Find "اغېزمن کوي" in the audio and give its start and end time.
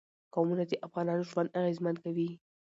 1.59-2.29